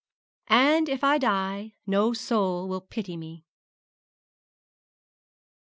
'AND, 0.47 0.89
IF 0.89 1.03
I 1.03 1.19
DIE, 1.19 1.75
NO 1.85 2.13
SOUL 2.13 2.67
WILL 2.67 2.81
PITY 2.81 3.17
ME.' 3.17 3.45